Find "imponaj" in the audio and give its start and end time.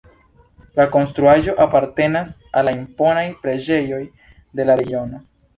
2.79-3.29